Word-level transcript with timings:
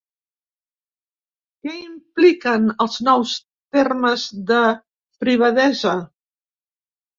Què 1.67 1.75
impliquen 1.81 2.65
els 2.87 2.97
nous 3.11 3.35
termes 3.77 4.27
de 4.51 4.61
privadesa? 5.27 5.97